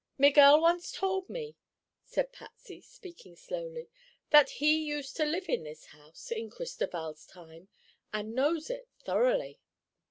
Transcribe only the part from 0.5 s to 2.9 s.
once told me," said Patsy,